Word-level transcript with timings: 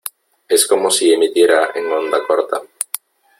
es 0.49 0.65
como 0.65 0.89
si 0.89 1.13
emitiera 1.13 1.73
en 1.75 1.85
onda 1.91 2.25
corta. 2.25 2.59